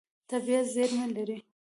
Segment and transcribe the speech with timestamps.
[0.29, 1.37] طبیعت زېرمې لري.